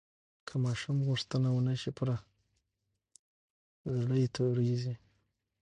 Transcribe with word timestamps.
که 0.47 0.53
ماشوم 0.65 0.97
غوښتنه 1.07 1.49
ونه 1.51 1.75
شي 1.81 1.91
پوره، 1.97 2.17
زړه 3.99 4.15
یې 4.21 4.27
تورېږي. 4.35 4.93